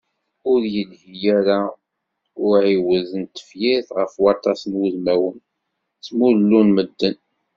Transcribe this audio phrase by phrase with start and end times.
[0.51, 1.57] Ur yelhi ara
[2.45, 5.37] uɛiwed n tefyirt ɣef waṭas n wudmawen,
[5.99, 7.17] ttmullun medden.